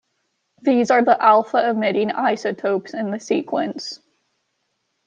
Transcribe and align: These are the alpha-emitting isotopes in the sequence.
These 0.63 0.89
are 0.89 1.03
the 1.03 1.21
alpha-emitting 1.21 2.09
isotopes 2.13 2.95
in 2.95 3.11
the 3.11 3.19
sequence. 3.19 3.99